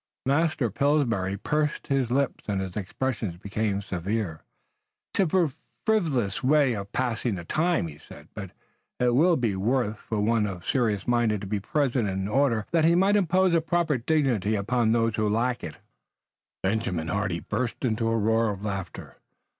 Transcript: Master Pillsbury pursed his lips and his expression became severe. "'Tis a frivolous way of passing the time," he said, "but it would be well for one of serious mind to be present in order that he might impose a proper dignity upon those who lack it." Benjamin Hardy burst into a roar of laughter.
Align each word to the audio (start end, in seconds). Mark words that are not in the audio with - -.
Master 0.25 0.71
Pillsbury 0.71 1.37
pursed 1.37 1.85
his 1.85 2.09
lips 2.09 2.45
and 2.47 2.59
his 2.59 2.75
expression 2.75 3.37
became 3.39 3.83
severe. 3.83 4.41
"'Tis 5.13 5.31
a 5.31 5.51
frivolous 5.85 6.41
way 6.43 6.73
of 6.73 6.91
passing 6.91 7.35
the 7.35 7.45
time," 7.45 7.85
he 7.87 7.99
said, 7.99 8.27
"but 8.33 8.49
it 8.99 9.13
would 9.13 9.39
be 9.39 9.55
well 9.55 9.93
for 9.93 10.19
one 10.19 10.47
of 10.47 10.67
serious 10.67 11.07
mind 11.07 11.39
to 11.39 11.45
be 11.45 11.59
present 11.59 12.09
in 12.09 12.27
order 12.27 12.65
that 12.71 12.83
he 12.85 12.95
might 12.95 13.15
impose 13.15 13.53
a 13.53 13.61
proper 13.61 13.99
dignity 13.99 14.55
upon 14.55 14.91
those 14.91 15.17
who 15.17 15.29
lack 15.29 15.63
it." 15.63 15.77
Benjamin 16.63 17.09
Hardy 17.09 17.39
burst 17.39 17.85
into 17.85 18.07
a 18.09 18.17
roar 18.17 18.49
of 18.49 18.65
laughter. 18.65 19.17